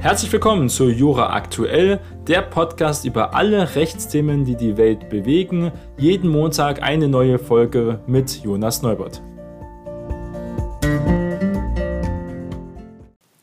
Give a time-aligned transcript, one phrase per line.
[0.00, 5.72] Herzlich willkommen zu Jura Aktuell, der Podcast über alle Rechtsthemen, die die Welt bewegen.
[5.98, 9.20] Jeden Montag eine neue Folge mit Jonas Neubert.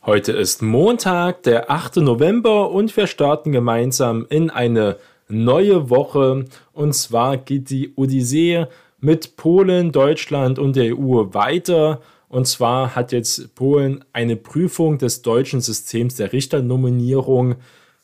[0.03, 1.97] Heute ist Montag, der 8.
[1.97, 4.97] November und wir starten gemeinsam in eine
[5.27, 6.45] neue Woche.
[6.73, 8.65] Und zwar geht die Odyssee
[8.99, 12.01] mit Polen, Deutschland und der EU weiter.
[12.29, 17.55] Und zwar hat jetzt Polen eine Prüfung des deutschen Systems der Richternominierung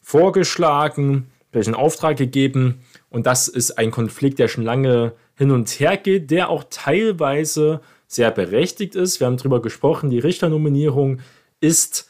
[0.02, 2.81] vorgeschlagen, welchen Auftrag gegeben.
[3.09, 7.81] Und das ist ein Konflikt, der schon lange hin und her geht, der auch teilweise
[8.07, 9.20] sehr berechtigt ist.
[9.20, 11.20] Wir haben darüber gesprochen, die Richternominierung
[11.59, 12.09] ist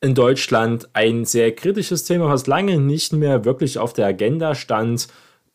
[0.00, 5.08] in Deutschland ein sehr kritisches Thema, was lange nicht mehr wirklich auf der Agenda stand,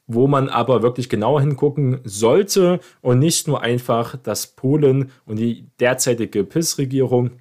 [0.08, 5.68] wo man aber wirklich genauer hingucken sollte und nicht nur einfach, dass Polen und die
[5.80, 7.32] derzeitige PIS-Regierung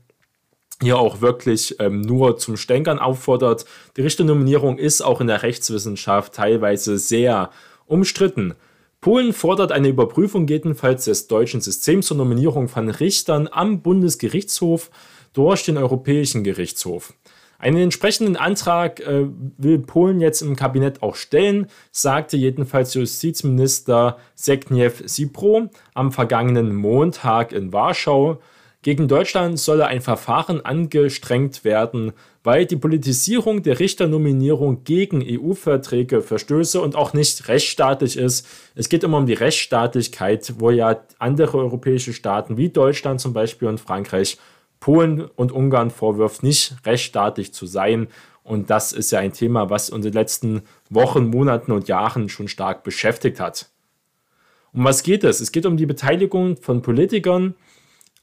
[0.83, 3.67] hier auch wirklich ähm, nur zum Stänkern auffordert.
[3.97, 7.51] Die Richternominierung ist auch in der Rechtswissenschaft teilweise sehr
[7.87, 8.55] umstritten.
[9.01, 14.91] Polen fordert eine Überprüfung jedenfalls des deutschen Systems zur Nominierung von Richtern am Bundesgerichtshof
[15.33, 17.15] durch den Europäischen Gerichtshof.
[17.61, 19.27] Einen entsprechenden Antrag äh,
[19.59, 27.53] will Polen jetzt im Kabinett auch stellen, sagte jedenfalls Justizminister Sekniew Sipro am vergangenen Montag
[27.53, 28.41] in Warschau.
[28.83, 36.81] Gegen Deutschland solle ein Verfahren angestrengt werden, weil die Politisierung der Richternominierung gegen EU-Verträge verstöße
[36.81, 38.47] und auch nicht rechtsstaatlich ist.
[38.75, 43.69] Es geht immer um die Rechtsstaatlichkeit, wo ja andere europäische Staaten wie Deutschland zum Beispiel
[43.69, 44.39] und Frankreich
[44.81, 48.09] Polen und Ungarn vorwirft, nicht rechtsstaatlich zu sein.
[48.43, 52.29] Und das ist ja ein Thema, was uns in den letzten Wochen, Monaten und Jahren
[52.29, 53.71] schon stark beschäftigt hat.
[54.73, 55.41] Um was geht es?
[55.41, 57.55] Es geht um die Beteiligung von Politikern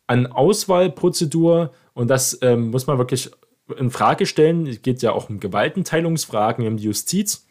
[0.08, 3.30] an Auswahlprozedur und das ähm, muss man wirklich
[3.78, 4.66] in Frage stellen.
[4.66, 7.46] Es geht ja auch um Gewaltenteilungsfragen um die Justiz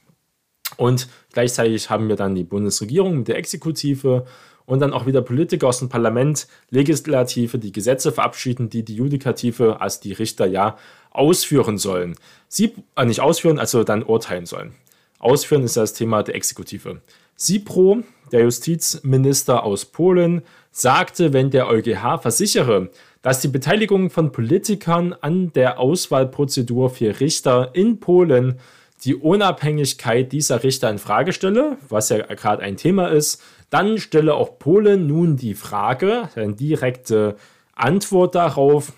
[0.77, 4.27] und gleichzeitig haben wir dann die Bundesregierung mit der Exekutive
[4.67, 9.81] und dann auch wieder Politiker aus dem Parlament, Legislative, die Gesetze verabschieden, die die Judikative,
[9.81, 10.77] also die Richter ja
[11.11, 12.17] ausführen sollen.
[12.49, 14.75] Sie äh, nicht ausführen, also dann urteilen sollen.
[15.19, 17.01] Ausführen ist das Thema der Exekutive.
[17.37, 22.91] Sipro, der Justizminister aus Polen, sagte, wenn der EuGH versichere,
[23.23, 28.59] dass die Beteiligung von Politikern an der Auswahlprozedur für Richter in Polen
[29.05, 34.35] die Unabhängigkeit dieser Richter in Frage stelle, was ja gerade ein Thema ist, dann stelle
[34.35, 37.37] auch Polen nun die Frage, eine direkte
[37.75, 38.93] Antwort darauf,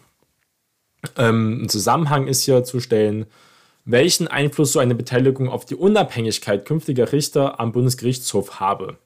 [1.17, 3.27] ähm, ein Zusammenhang ist hier zu stellen,
[3.84, 8.99] welchen Einfluss so eine Beteiligung auf die Unabhängigkeit künftiger Richter am Bundesgerichtshof habe.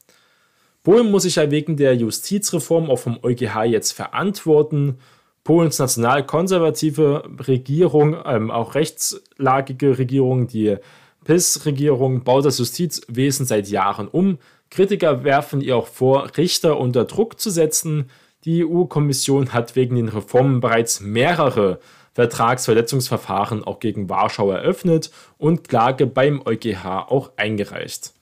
[0.82, 4.98] Polen muss sich ja wegen der Justizreform auch vom EuGH jetzt verantworten.
[5.44, 10.76] Polens nationalkonservative Regierung, ähm, auch rechtslagige Regierung, die
[11.24, 14.38] PIS-Regierung, baut das Justizwesen seit Jahren um.
[14.70, 18.10] Kritiker werfen ihr auch vor, Richter unter Druck zu setzen.
[18.44, 21.78] Die EU-Kommission hat wegen den Reformen bereits mehrere
[22.14, 28.12] Vertragsverletzungsverfahren auch gegen Warschau eröffnet und Klage beim EuGH auch eingereicht.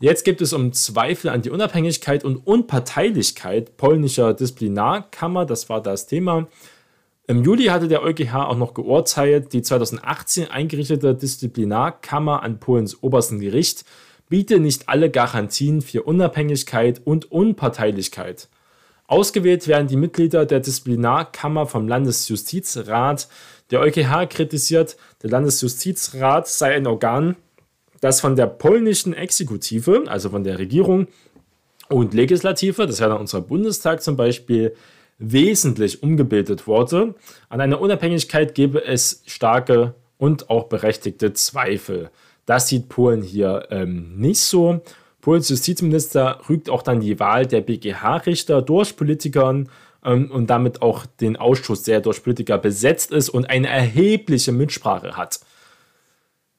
[0.00, 6.06] Jetzt gibt es um Zweifel an die Unabhängigkeit und Unparteilichkeit polnischer Disziplinarkammer, das war das
[6.06, 6.48] Thema.
[7.30, 13.38] Im Juli hatte der EuGH auch noch geurteilt, die 2018 eingerichtete Disziplinarkammer an Polens obersten
[13.38, 13.84] Gericht
[14.28, 18.48] biete nicht alle Garantien für Unabhängigkeit und Unparteilichkeit.
[19.06, 23.28] Ausgewählt werden die Mitglieder der Disziplinarkammer vom Landesjustizrat.
[23.70, 27.36] Der EuGH kritisiert, der Landesjustizrat sei ein Organ,
[28.00, 31.06] das von der polnischen Exekutive, also von der Regierung
[31.88, 34.74] und Legislative, das wäre dann unser Bundestag zum Beispiel,
[35.20, 37.14] wesentlich umgebildet wurde.
[37.48, 42.10] An einer Unabhängigkeit gebe es starke und auch berechtigte Zweifel.
[42.46, 44.80] Das sieht Polen hier ähm, nicht so.
[45.20, 49.68] Polens Justizminister rügt auch dann die Wahl der BGH-Richter durch Politikern
[50.04, 55.16] ähm, und damit auch den Ausschuss, der durch Politiker besetzt ist und eine erhebliche Mitsprache
[55.16, 55.40] hat.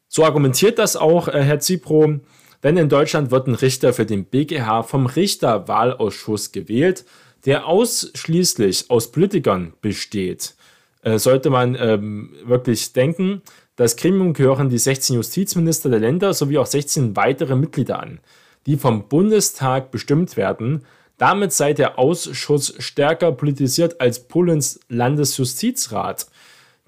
[0.08, 2.20] So argumentiert das auch äh, Herr Zipro.
[2.64, 7.06] Denn in Deutschland wird ein Richter für den BGH vom Richterwahlausschuss gewählt,
[7.46, 10.56] der ausschließlich aus Politikern besteht.
[11.02, 13.42] Äh, sollte man ähm, wirklich denken,
[13.76, 18.20] das Gremium gehören die 16 Justizminister der Länder sowie auch 16 weitere Mitglieder an,
[18.66, 20.86] die vom Bundestag bestimmt werden.
[21.18, 26.28] Damit sei der Ausschuss stärker politisiert als Polens Landesjustizrat.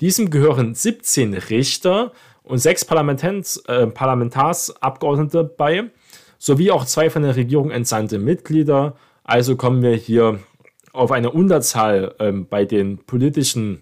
[0.02, 2.12] Diesem gehören 17 Richter
[2.44, 5.86] und sechs äh, Parlamentarsabgeordnete bei,
[6.38, 8.96] sowie auch zwei von der Regierung entsandte Mitglieder.
[9.24, 10.40] Also kommen wir hier
[10.92, 13.82] auf eine Unterzahl äh, bei den politischen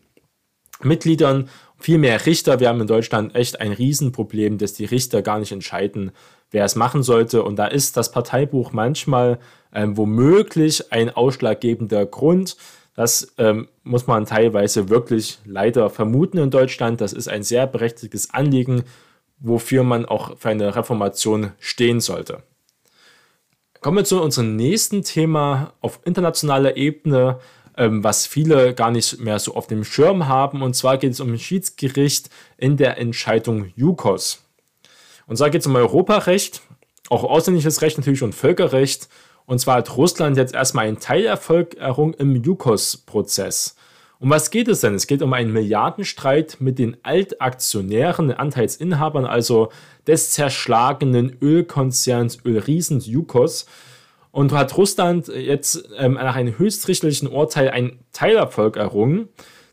[0.81, 2.59] Mitgliedern, viel mehr Richter.
[2.59, 6.11] Wir haben in Deutschland echt ein Riesenproblem, dass die Richter gar nicht entscheiden,
[6.51, 7.43] wer es machen sollte.
[7.43, 9.39] Und da ist das Parteibuch manchmal
[9.73, 12.55] ähm, womöglich ein ausschlaggebender Grund.
[12.93, 17.01] Das ähm, muss man teilweise wirklich leider vermuten in Deutschland.
[17.01, 18.83] Das ist ein sehr berechtigtes Anliegen,
[19.39, 22.43] wofür man auch für eine Reformation stehen sollte.
[23.81, 27.39] Kommen wir zu unserem nächsten Thema auf internationaler Ebene,
[27.75, 30.61] ähm, was viele gar nicht mehr so auf dem Schirm haben.
[30.61, 34.45] Und zwar geht es um ein Schiedsgericht in der Entscheidung JUKOS.
[35.25, 36.61] Und zwar geht es um Europarecht,
[37.09, 39.09] auch ausländisches Recht natürlich und Völkerrecht.
[39.47, 43.77] Und zwar hat Russland jetzt erstmal einen Teilerfolg errungen im JUKOS-Prozess.
[44.21, 44.93] Um was geht es denn?
[44.93, 49.71] Es geht um einen Milliardenstreit mit den Altaktionären, den Anteilsinhabern, also
[50.05, 53.65] des zerschlagenen Ölkonzerns Ölriesens Yukos.
[54.29, 59.27] Und hat Russland jetzt ähm, nach einem höchstrichterlichen Urteil einen Teilerfolg errungen.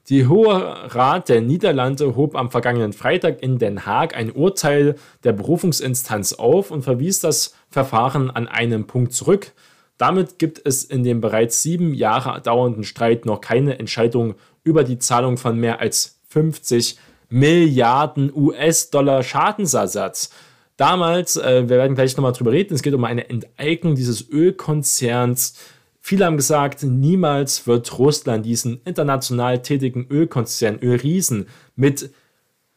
[0.09, 4.95] Die Hohe Rat der Niederlande hob am vergangenen Freitag in Den Haag ein Urteil
[5.25, 9.53] der Berufungsinstanz auf und verwies das Verfahren an einen Punkt zurück.
[9.99, 14.99] Damit gibt es in dem bereits sieben Jahre dauernden Streit noch keine Entscheidung über die
[14.99, 16.97] Zahlung von mehr als 50
[17.31, 20.31] Milliarden US-Dollar Schadensersatz.
[20.77, 25.59] Damals, äh, wir werden gleich nochmal drüber reden, es geht um eine Enteignung dieses Ölkonzerns.
[26.01, 32.11] Viele haben gesagt, niemals wird Russland diesen international tätigen Ölkonzern, Ölriesen mit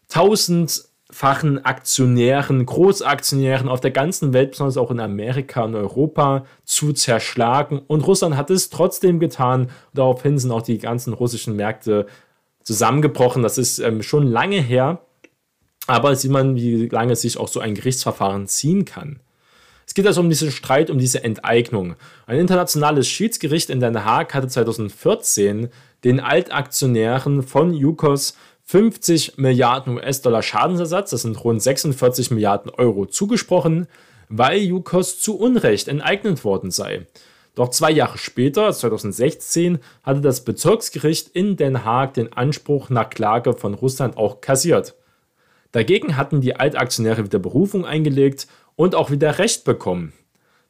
[0.09, 6.93] 1000 fachen Aktionären, Großaktionären auf der ganzen Welt, besonders auch in Amerika und Europa, zu
[6.93, 7.79] zerschlagen.
[7.87, 9.69] Und Russland hat es trotzdem getan.
[9.93, 12.07] Daraufhin sind auch die ganzen russischen Märkte
[12.63, 13.43] zusammengebrochen.
[13.43, 15.01] Das ist ähm, schon lange her.
[15.87, 19.19] Aber sieht man, wie lange sich auch so ein Gerichtsverfahren ziehen kann.
[19.85, 21.95] Es geht also um diesen Streit, um diese Enteignung.
[22.25, 25.69] Ein internationales Schiedsgericht in Den Haag hatte 2014
[26.03, 28.37] den Altaktionären von Yukos
[28.71, 33.87] 50 Milliarden US-Dollar Schadensersatz, das sind rund 46 Milliarden Euro, zugesprochen,
[34.29, 37.05] weil Yukos zu Unrecht enteignet worden sei.
[37.53, 43.51] Doch zwei Jahre später, 2016, hatte das Bezirksgericht in Den Haag den Anspruch nach Klage
[43.51, 44.95] von Russland auch kassiert.
[45.73, 48.47] Dagegen hatten die Altaktionäre wieder Berufung eingelegt
[48.77, 50.13] und auch wieder Recht bekommen.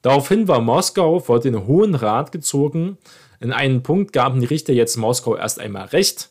[0.01, 2.97] Daraufhin war Moskau vor den Hohen Rat gezogen.
[3.39, 6.30] In einem Punkt gaben die Richter jetzt Moskau erst einmal Recht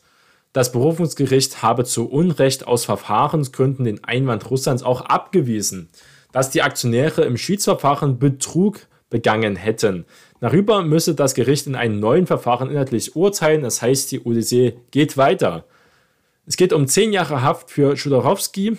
[0.53, 5.89] das Berufungsgericht habe zu Unrecht aus Verfahrensgründen den Einwand Russlands auch abgewiesen,
[6.31, 10.05] dass die Aktionäre im Schiedsverfahren Betrug begangen hätten.
[10.39, 15.17] Darüber müsse das Gericht in einem neuen Verfahren inhaltlich urteilen, das heißt, die Odyssee geht
[15.17, 15.65] weiter.
[16.45, 18.77] Es geht um zehn Jahre Haft für Schudorowski.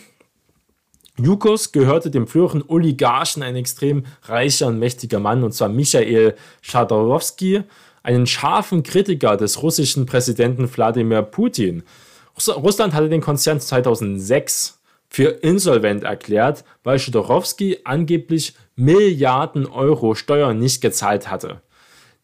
[1.18, 7.62] Jukos gehörte dem früheren Oligarchen, ein extrem reicher und mächtiger Mann, und zwar Michael Schadorowski
[8.02, 11.82] einen scharfen Kritiker des russischen Präsidenten Wladimir Putin.
[12.48, 20.80] Russland hatte den Konzern 2006 für insolvent erklärt, weil Schodorowski angeblich Milliarden Euro Steuern nicht
[20.80, 21.60] gezahlt hatte.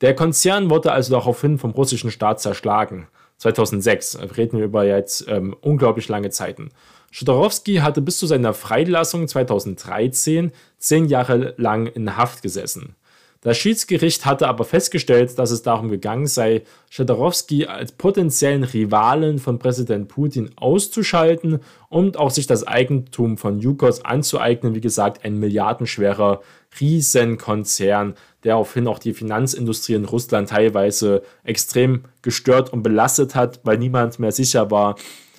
[0.01, 3.09] Der Konzern wurde also daraufhin vom russischen Staat zerschlagen.
[3.39, 6.71] 2006 reden wir über jetzt ähm, unglaublich lange Zeiten.
[7.11, 12.97] Schodorowski hatte bis zu seiner Freilassung 2013 zehn Jahre lang in Haft gesessen.
[13.40, 19.61] Das Schiedsgericht hatte aber festgestellt, dass es darum gegangen sei, Schadorowski als potenziellen Rivalen von
[19.61, 24.75] Präsident Putin auszuschalten und auch sich das Eigentum von Yukos anzueignen.
[24.75, 26.40] Wie gesagt, ein milliardenschwerer
[26.80, 33.78] Riesenkonzern, der aufhin auch die Finanzindustrie in Russland teilweise extrem gestört und belastet hat, weil
[33.78, 34.97] niemand mehr sicher war,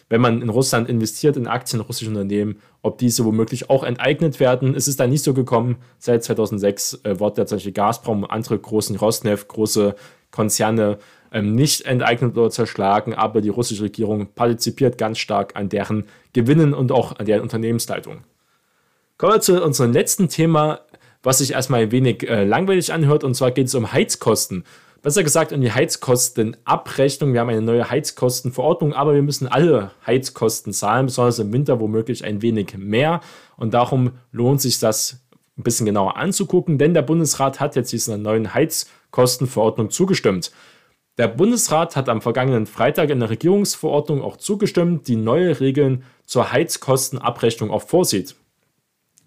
[0.10, 4.76] wenn man in Russland investiert in Aktien russischer Unternehmen, ob diese womöglich auch enteignet werden.
[4.76, 5.78] Es ist dann nicht so gekommen.
[6.00, 9.96] Seit 2006 äh, wurde tatsächlich Gazprom und andere großen Rosneft, große
[10.32, 10.98] Konzerne
[11.32, 16.74] ähm, nicht enteignet oder zerschlagen, aber die russische Regierung partizipiert ganz stark an deren Gewinnen
[16.74, 18.24] und auch an deren Unternehmensleitung.
[19.18, 20.82] Kommen wir zu unserem letzten Thema,
[21.22, 24.64] was sich erstmal ein wenig äh, langweilig anhört, und zwar geht es um Heizkosten
[25.02, 27.34] besser gesagt um die Heizkostenabrechnung.
[27.34, 32.24] Wir haben eine neue Heizkostenverordnung, aber wir müssen alle Heizkosten zahlen, besonders im Winter womöglich
[32.24, 33.22] ein wenig mehr.
[33.58, 35.20] Und darum lohnt sich das
[35.58, 40.52] ein bisschen genauer anzugucken, denn der Bundesrat hat jetzt dieser neuen Heizkostenverordnung zugestimmt.
[41.18, 46.54] Der Bundesrat hat am vergangenen Freitag in der Regierungsverordnung auch zugestimmt, die neue Regeln zur
[46.54, 48.36] Heizkostenabrechnung auch vorsieht.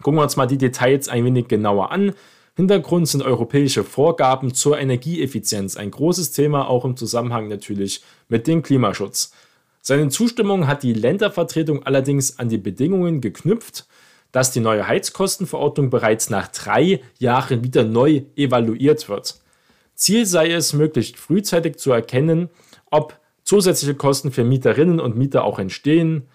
[0.01, 2.13] Gucken wir uns mal die Details ein wenig genauer an.
[2.55, 8.61] Hintergrund sind europäische Vorgaben zur Energieeffizienz, ein großes Thema auch im Zusammenhang natürlich mit dem
[8.61, 9.31] Klimaschutz.
[9.81, 13.87] Seine Zustimmung hat die Ländervertretung allerdings an die Bedingungen geknüpft,
[14.31, 19.39] dass die neue Heizkostenverordnung bereits nach drei Jahren wieder neu evaluiert wird.
[19.95, 22.49] Ziel sei es, möglichst frühzeitig zu erkennen,
[22.91, 26.27] ob zusätzliche Kosten für Mieterinnen und Mieter auch entstehen.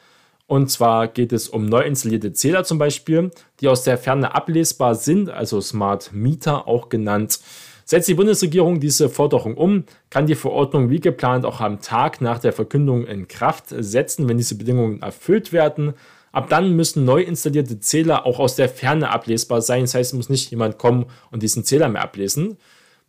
[0.48, 4.94] Und zwar geht es um neu installierte Zähler zum Beispiel, die aus der Ferne ablesbar
[4.94, 7.40] sind, also Smart Meter auch genannt.
[7.84, 12.38] Setzt die Bundesregierung diese Forderung um, kann die Verordnung wie geplant auch am Tag nach
[12.38, 15.92] der Verkündung in Kraft setzen, wenn diese Bedingungen erfüllt werden.
[16.32, 19.82] Ab dann müssen neu installierte Zähler auch aus der Ferne ablesbar sein.
[19.82, 22.56] Das heißt, es muss nicht jemand kommen und diesen Zähler mehr ablesen.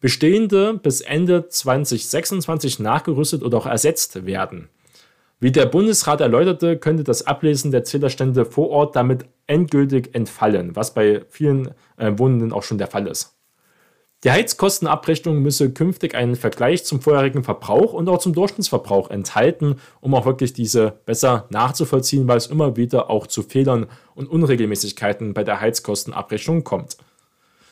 [0.01, 4.67] Bestehende bis Ende 2026 nachgerüstet oder auch ersetzt werden.
[5.41, 10.93] Wie der Bundesrat erläuterte, könnte das Ablesen der Zählerstände vor Ort damit endgültig entfallen, was
[10.93, 13.35] bei vielen äh, Wohnenden auch schon der Fall ist.
[14.25, 20.13] Die Heizkostenabrechnung müsse künftig einen Vergleich zum vorherigen Verbrauch und auch zum Durchschnittsverbrauch enthalten, um
[20.13, 25.45] auch wirklich diese besser nachzuvollziehen, weil es immer wieder auch zu Fehlern und Unregelmäßigkeiten bei
[25.45, 26.97] der Heizkostenabrechnung kommt.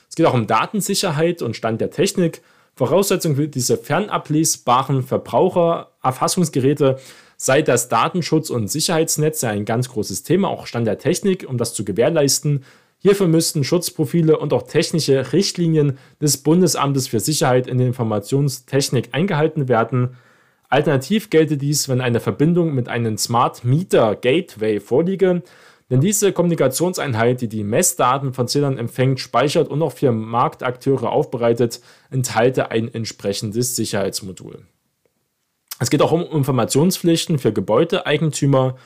[0.09, 2.41] Es geht auch um Datensicherheit und Stand der Technik.
[2.75, 6.97] Voraussetzung für diese fernablesbaren Verbrauchererfassungsgeräte
[7.37, 11.73] sei das Datenschutz- und Sicherheitsnetz ein ganz großes Thema, auch Stand der Technik, um das
[11.73, 12.65] zu gewährleisten.
[12.99, 19.67] Hierfür müssten Schutzprofile und auch technische Richtlinien des Bundesamtes für Sicherheit in der Informationstechnik eingehalten
[19.69, 20.17] werden.
[20.67, 25.43] Alternativ gelte dies, wenn eine Verbindung mit einem Smart Meter Gateway vorliege,
[25.89, 31.79] denn diese Kommunikationseinheit, die die Messdaten von Zählern empfängt, speichert und auch für Marktakteure aufbereitet,
[32.09, 34.65] enthalte ein entsprechendes Sicherheitsmodul.
[35.79, 38.77] Es geht auch um Informationspflichten für Gebäudeeigentümer,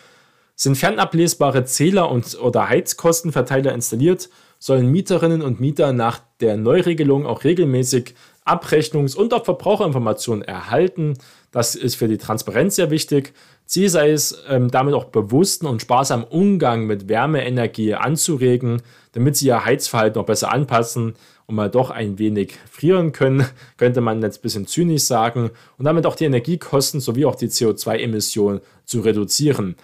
[0.56, 4.30] sind fernablesbare Zähler und oder Heizkostenverteiler installiert,
[4.60, 8.14] sollen Mieterinnen und Mieter nach der Neuregelung auch regelmäßig
[8.46, 11.16] Abrechnungs- und auch Verbraucherinformationen erhalten.
[11.52, 13.34] Das ist für die Transparenz sehr wichtig.
[13.66, 18.82] Ziel sei es, ähm, damit auch bewussten und sparsamen Umgang mit Wärmeenergie anzuregen,
[19.14, 21.14] damit sie ihr Heizverhalten noch besser anpassen
[21.46, 23.46] und mal doch ein wenig frieren können,
[23.78, 27.48] könnte man jetzt ein bisschen zynisch sagen, und damit auch die Energiekosten sowie auch die
[27.48, 29.76] CO2-Emissionen zu reduzieren.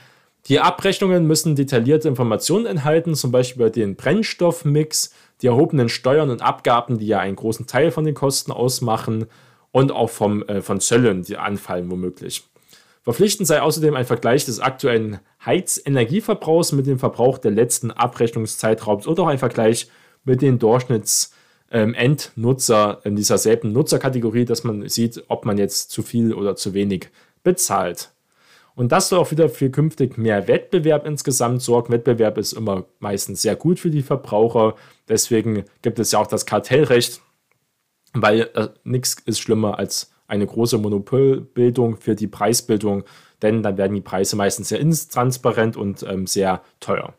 [0.48, 6.42] Die Abrechnungen müssen detaillierte Informationen enthalten, zum Beispiel über den Brennstoffmix, die erhobenen Steuern und
[6.42, 9.28] Abgaben, die ja einen großen Teil von den Kosten ausmachen,
[9.72, 12.44] und auch vom, äh, von Zöllen, die anfallen womöglich.
[13.04, 19.24] Verpflichtend sei außerdem ein Vergleich des aktuellen Heizenergieverbrauchs mit dem Verbrauch der letzten Abrechnungszeitraums oder
[19.24, 19.90] auch ein Vergleich
[20.26, 26.02] mit den Durchschnittsendnutzer ähm, in dieser selben Nutzerkategorie, dass man sieht, ob man jetzt zu
[26.02, 27.10] viel oder zu wenig
[27.44, 28.10] bezahlt.
[28.78, 31.92] Und das soll auch wieder für künftig mehr Wettbewerb insgesamt sorgen.
[31.92, 34.76] Wettbewerb ist immer meistens sehr gut für die Verbraucher.
[35.10, 37.20] Deswegen gibt es ja auch das Kartellrecht,
[38.14, 43.04] weil äh, nichts ist schlimmer als eine große Monopolbildung für die Preisbildung,
[43.42, 47.16] denn dann werden die Preise meistens sehr intransparent und ähm, sehr teuer.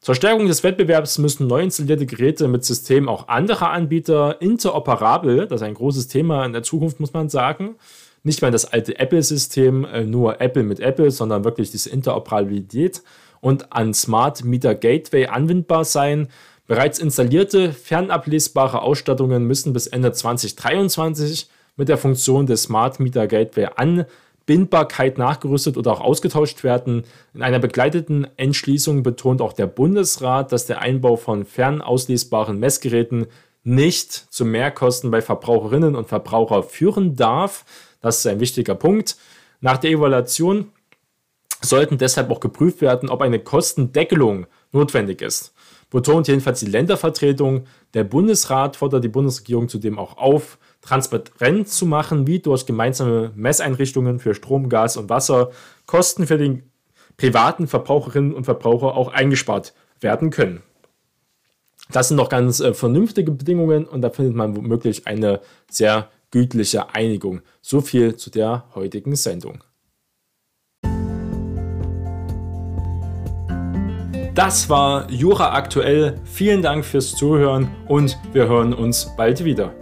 [0.00, 5.60] Zur Stärkung des Wettbewerbs müssen neu installierte Geräte mit Systemen auch anderer Anbieter interoperabel, das
[5.60, 7.76] ist ein großes Thema in der Zukunft, muss man sagen,
[8.24, 13.02] nicht mehr das alte Apple-System, äh, nur Apple mit Apple, sondern wirklich diese Interoperabilität
[13.40, 16.28] und an Smart Meter Gateway anwendbar sein.
[16.66, 23.68] Bereits installierte fernablesbare Ausstattungen müssen bis Ende 2023 mit der Funktion des Smart Meter Gateway
[23.76, 27.04] Anbindbarkeit nachgerüstet oder auch ausgetauscht werden.
[27.34, 33.26] In einer begleiteten Entschließung betont auch der Bundesrat, dass der Einbau von fernauslesbaren Messgeräten
[33.64, 37.64] nicht zu Mehrkosten bei Verbraucherinnen und Verbrauchern führen darf.
[38.00, 39.16] Das ist ein wichtiger Punkt.
[39.60, 40.70] Nach der Evaluation
[41.62, 45.54] sollten deshalb auch geprüft werden, ob eine Kostendeckelung notwendig ist.
[45.90, 47.66] Betont jedenfalls die Ländervertretung.
[47.94, 54.18] Der Bundesrat fordert die Bundesregierung zudem auch auf, transparent zu machen, wie durch gemeinsame Messeinrichtungen
[54.18, 55.50] für Strom, Gas und Wasser
[55.86, 56.62] Kosten für die
[57.16, 60.62] privaten Verbraucherinnen und Verbraucher auch eingespart werden können.
[61.90, 66.94] Das sind noch ganz äh, vernünftige Bedingungen und da findet man womöglich eine sehr gütliche
[66.94, 67.42] Einigung.
[67.60, 69.62] So viel zu der heutigen Sendung.
[74.34, 76.20] Das war Jura aktuell.
[76.24, 79.72] Vielen Dank fürs Zuhören und wir hören uns bald wieder.